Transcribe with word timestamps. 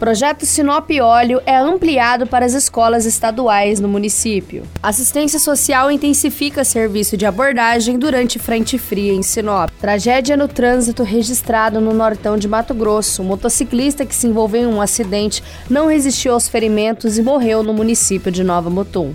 Projeto 0.00 0.46
Sinop 0.46 0.88
Óleo 1.02 1.42
é 1.44 1.54
ampliado 1.54 2.26
para 2.26 2.46
as 2.46 2.54
escolas 2.54 3.04
estaduais 3.04 3.80
no 3.80 3.86
município. 3.86 4.62
Assistência 4.82 5.38
Social 5.38 5.90
intensifica 5.90 6.64
serviço 6.64 7.18
de 7.18 7.26
abordagem 7.26 7.98
durante 7.98 8.38
frente 8.38 8.78
fria 8.78 9.12
em 9.12 9.22
Sinop. 9.22 9.68
Tragédia 9.78 10.38
no 10.38 10.48
trânsito 10.48 11.02
registrado 11.02 11.82
no 11.82 11.92
nortão 11.92 12.38
de 12.38 12.48
Mato 12.48 12.72
Grosso. 12.72 13.22
Motociclista 13.22 14.06
que 14.06 14.14
se 14.14 14.26
envolveu 14.26 14.62
em 14.62 14.74
um 14.74 14.80
acidente 14.80 15.44
não 15.68 15.86
resistiu 15.86 16.32
aos 16.32 16.48
ferimentos 16.48 17.18
e 17.18 17.22
morreu 17.22 17.62
no 17.62 17.74
município 17.74 18.32
de 18.32 18.42
Nova 18.42 18.70
Mutum. 18.70 19.14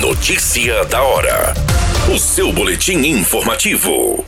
Notícia 0.00 0.82
da 0.86 1.02
hora. 1.02 1.52
O 2.10 2.18
seu 2.18 2.50
boletim 2.54 2.96
informativo. 3.06 4.24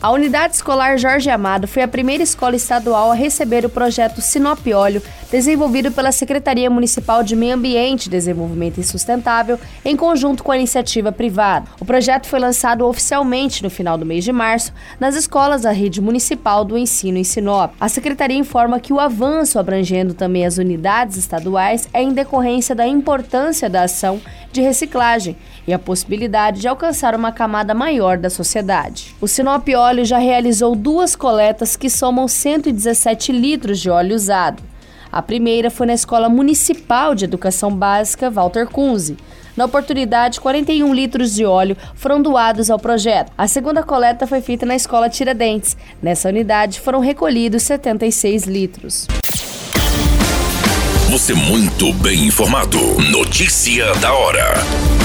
A 0.00 0.12
Unidade 0.12 0.54
Escolar 0.54 0.96
Jorge 0.96 1.28
Amado 1.28 1.66
foi 1.66 1.82
a 1.82 1.88
primeira 1.88 2.22
escola 2.22 2.54
estadual 2.54 3.10
a 3.10 3.16
receber 3.16 3.66
o 3.66 3.68
projeto 3.68 4.20
Sinop 4.20 4.64
Óleo, 4.72 5.02
desenvolvido 5.28 5.90
pela 5.90 6.12
Secretaria 6.12 6.70
Municipal 6.70 7.24
de 7.24 7.34
Meio 7.34 7.56
Ambiente, 7.56 8.08
Desenvolvimento 8.08 8.78
e 8.78 8.84
Sustentável, 8.84 9.58
em 9.84 9.96
conjunto 9.96 10.44
com 10.44 10.52
a 10.52 10.56
iniciativa 10.56 11.10
privada. 11.10 11.66
O 11.80 11.84
projeto 11.84 12.28
foi 12.28 12.38
lançado 12.38 12.86
oficialmente 12.86 13.60
no 13.60 13.68
final 13.68 13.98
do 13.98 14.06
mês 14.06 14.22
de 14.22 14.30
março 14.30 14.72
nas 15.00 15.16
escolas 15.16 15.62
da 15.62 15.72
rede 15.72 16.00
municipal 16.00 16.64
do 16.64 16.78
ensino 16.78 17.18
em 17.18 17.24
Sinop. 17.24 17.72
A 17.80 17.88
secretaria 17.88 18.38
informa 18.38 18.78
que 18.78 18.92
o 18.92 19.00
avanço 19.00 19.58
abrangendo 19.58 20.14
também 20.14 20.46
as 20.46 20.58
unidades 20.58 21.16
estaduais 21.16 21.88
é 21.92 22.00
em 22.00 22.12
decorrência 22.12 22.72
da 22.72 22.86
importância 22.86 23.68
da 23.68 23.82
ação 23.82 24.20
de 24.52 24.60
reciclagem 24.60 25.36
e 25.66 25.72
a 25.72 25.78
possibilidade 25.78 26.60
de 26.60 26.68
alcançar 26.68 27.14
uma 27.14 27.32
camada 27.32 27.74
maior 27.74 28.16
da 28.16 28.30
sociedade. 28.30 29.14
O 29.20 29.28
Sinop 29.28 29.68
Óleo 29.68 29.87
já 30.04 30.18
realizou 30.18 30.76
duas 30.76 31.16
coletas 31.16 31.76
que 31.76 31.88
somam 31.88 32.28
117 32.28 33.32
litros 33.32 33.80
de 33.80 33.88
óleo 33.88 34.14
usado. 34.14 34.62
A 35.10 35.22
primeira 35.22 35.70
foi 35.70 35.86
na 35.86 35.94
Escola 35.94 36.28
Municipal 36.28 37.14
de 37.14 37.24
Educação 37.24 37.74
Básica 37.74 38.30
Walter 38.30 38.66
Kunze. 38.66 39.16
Na 39.56 39.64
oportunidade, 39.64 40.40
41 40.40 40.92
litros 40.92 41.34
de 41.34 41.44
óleo 41.44 41.76
foram 41.94 42.20
doados 42.20 42.70
ao 42.70 42.78
projeto. 42.78 43.32
A 43.36 43.48
segunda 43.48 43.82
coleta 43.82 44.26
foi 44.26 44.40
feita 44.40 44.66
na 44.66 44.76
Escola 44.76 45.08
Tiradentes. 45.08 45.76
Nessa 46.02 46.28
unidade 46.28 46.78
foram 46.78 47.00
recolhidos 47.00 47.62
76 47.62 48.44
litros. 48.44 49.08
Você 51.10 51.32
muito 51.32 51.92
bem 51.94 52.26
informado. 52.26 52.78
Notícia 53.10 53.94
da 53.94 54.12
hora 54.12 54.97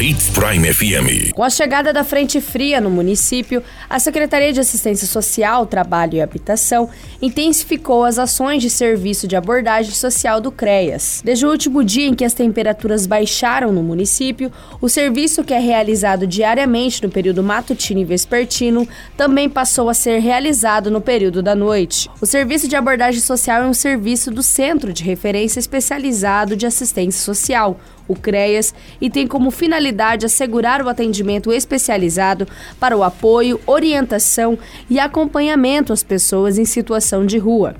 Hits 0.00 0.30
Prime 0.30 0.72
FM. 0.72 1.34
Com 1.34 1.42
a 1.42 1.50
chegada 1.50 1.92
da 1.92 2.02
frente 2.02 2.40
fria 2.40 2.80
no 2.80 2.88
município, 2.88 3.62
a 3.88 3.98
Secretaria 3.98 4.50
de 4.50 4.58
Assistência 4.58 5.06
Social, 5.06 5.66
Trabalho 5.66 6.14
e 6.14 6.22
Habitação 6.22 6.88
intensificou 7.20 8.04
as 8.04 8.18
ações 8.18 8.62
de 8.62 8.70
serviço 8.70 9.28
de 9.28 9.36
abordagem 9.36 9.92
social 9.92 10.40
do 10.40 10.50
CREAS. 10.50 11.20
Desde 11.22 11.44
o 11.44 11.50
último 11.50 11.84
dia 11.84 12.06
em 12.06 12.14
que 12.14 12.24
as 12.24 12.32
temperaturas 12.32 13.06
baixaram 13.06 13.72
no 13.72 13.82
município, 13.82 14.50
o 14.80 14.88
serviço 14.88 15.44
que 15.44 15.52
é 15.52 15.58
realizado 15.58 16.26
diariamente 16.26 17.02
no 17.02 17.10
período 17.10 17.42
matutino 17.42 18.00
e 18.00 18.04
vespertino 18.04 18.88
também 19.18 19.50
passou 19.50 19.90
a 19.90 19.94
ser 19.94 20.18
realizado 20.20 20.90
no 20.90 21.02
período 21.02 21.42
da 21.42 21.54
noite. 21.54 22.08
O 22.22 22.26
serviço 22.26 22.66
de 22.66 22.74
abordagem 22.74 23.20
social 23.20 23.64
é 23.64 23.66
um 23.66 23.74
serviço 23.74 24.30
do 24.30 24.42
Centro 24.42 24.94
de 24.94 25.04
Referência 25.04 25.60
Especializado 25.60 26.56
de 26.56 26.64
Assistência 26.64 27.22
Social, 27.22 27.78
o 28.10 28.16
CREAS, 28.16 28.74
e 29.00 29.08
tem 29.08 29.26
como 29.26 29.50
finalidade 29.50 30.26
assegurar 30.26 30.82
o 30.82 30.88
atendimento 30.88 31.52
especializado 31.52 32.46
para 32.78 32.96
o 32.96 33.02
apoio, 33.02 33.60
orientação 33.66 34.58
e 34.88 34.98
acompanhamento 34.98 35.92
às 35.92 36.02
pessoas 36.02 36.58
em 36.58 36.64
situação 36.64 37.24
de 37.24 37.38
rua. 37.38 37.76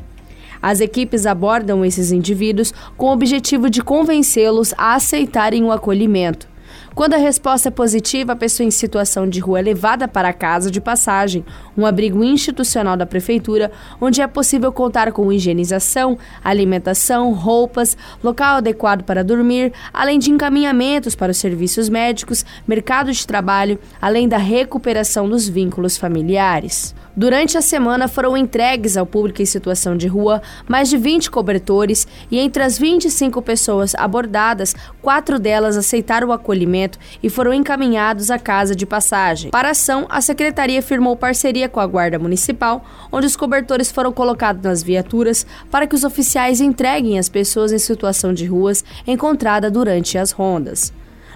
As 0.62 0.80
equipes 0.80 1.24
abordam 1.24 1.84
esses 1.84 2.12
indivíduos 2.12 2.72
com 2.96 3.06
o 3.06 3.12
objetivo 3.12 3.70
de 3.70 3.82
convencê-los 3.82 4.74
a 4.76 4.94
aceitarem 4.94 5.64
o 5.64 5.72
acolhimento. 5.72 6.49
Quando 6.94 7.14
a 7.14 7.18
resposta 7.18 7.68
é 7.68 7.70
positiva, 7.70 8.32
a 8.32 8.36
pessoa 8.36 8.66
em 8.66 8.70
situação 8.70 9.28
de 9.28 9.38
rua 9.38 9.60
é 9.60 9.62
levada 9.62 10.08
para 10.08 10.28
a 10.28 10.32
casa 10.32 10.70
de 10.70 10.80
passagem, 10.80 11.44
um 11.76 11.86
abrigo 11.86 12.22
institucional 12.22 12.96
da 12.96 13.06
prefeitura, 13.06 13.70
onde 14.00 14.20
é 14.20 14.26
possível 14.26 14.72
contar 14.72 15.12
com 15.12 15.32
higienização, 15.32 16.18
alimentação, 16.42 17.32
roupas, 17.32 17.96
local 18.22 18.56
adequado 18.56 19.04
para 19.04 19.24
dormir, 19.24 19.72
além 19.92 20.18
de 20.18 20.30
encaminhamentos 20.30 21.14
para 21.14 21.30
os 21.30 21.38
serviços 21.38 21.88
médicos, 21.88 22.44
mercado 22.66 23.12
de 23.12 23.26
trabalho, 23.26 23.78
além 24.02 24.28
da 24.28 24.38
recuperação 24.38 25.28
dos 25.28 25.48
vínculos 25.48 25.96
familiares. 25.96 26.94
Durante 27.16 27.58
a 27.58 27.60
semana 27.60 28.06
foram 28.06 28.36
entregues 28.36 28.96
ao 28.96 29.04
público 29.04 29.42
em 29.42 29.46
situação 29.46 29.96
de 29.96 30.06
rua 30.06 30.40
mais 30.68 30.88
de 30.88 30.96
20 30.96 31.30
cobertores 31.30 32.06
e 32.30 32.38
entre 32.38 32.62
as 32.62 32.78
25 32.78 33.42
pessoas 33.42 33.94
abordadas, 33.96 34.74
quatro 35.02 35.38
delas 35.38 35.76
aceitaram 35.76 36.28
o 36.28 36.32
acolhimento 36.32 36.98
e 37.22 37.28
foram 37.28 37.52
encaminhados 37.52 38.30
à 38.30 38.38
casa 38.38 38.76
de 38.76 38.86
passagem. 38.86 39.50
Para 39.50 39.68
a 39.68 39.72
ação, 39.72 40.06
a 40.08 40.20
secretaria 40.20 40.80
firmou 40.82 41.16
parceria 41.16 41.68
com 41.68 41.80
a 41.80 41.86
Guarda 41.86 42.18
Municipal, 42.18 42.84
onde 43.10 43.26
os 43.26 43.36
cobertores 43.36 43.90
foram 43.90 44.12
colocados 44.12 44.62
nas 44.62 44.82
viaturas 44.82 45.44
para 45.70 45.86
que 45.86 45.94
os 45.96 46.04
oficiais 46.04 46.60
entreguem 46.60 47.18
as 47.18 47.28
pessoas 47.28 47.72
em 47.72 47.78
situação 47.78 48.32
de 48.32 48.46
ruas 48.46 48.84
encontrada 49.06 49.70
durante 49.70 50.16
as 50.16 50.30
rondas. 50.30 50.92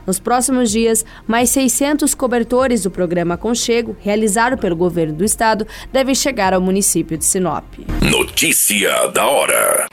Nos 0.07 0.19
próximos 0.19 0.71
dias, 0.71 1.05
mais 1.27 1.51
600 1.51 2.15
cobertores 2.15 2.83
do 2.83 2.91
programa 2.91 3.37
Conchego, 3.37 3.97
realizado 4.01 4.59
pelo 4.59 4.77
governo 4.77 5.15
do 5.15 5.25
estado, 5.25 5.67
devem 5.93 6.15
chegar 6.15 6.53
ao 6.53 6.61
município 6.61 7.17
de 7.17 7.25
Sinop. 7.25 7.65
Notícia 8.01 9.09
da 9.09 9.27
hora. 9.27 9.87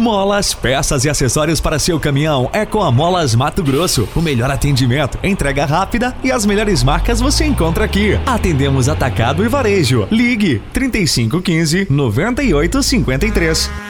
Molas, 0.00 0.54
peças 0.54 1.04
e 1.04 1.10
acessórios 1.10 1.60
para 1.60 1.78
seu 1.78 2.00
caminhão 2.00 2.48
é 2.54 2.64
com 2.64 2.82
a 2.82 2.90
Molas 2.90 3.34
Mato 3.34 3.62
Grosso. 3.62 4.08
O 4.16 4.22
melhor 4.22 4.50
atendimento, 4.50 5.18
entrega 5.22 5.66
rápida 5.66 6.16
e 6.24 6.32
as 6.32 6.46
melhores 6.46 6.82
marcas 6.82 7.20
você 7.20 7.44
encontra 7.44 7.84
aqui. 7.84 8.18
Atendemos 8.24 8.88
atacado 8.88 9.44
e 9.44 9.48
varejo. 9.48 10.08
Ligue 10.10 10.62
3515 10.72 11.86
9853. 11.90 13.89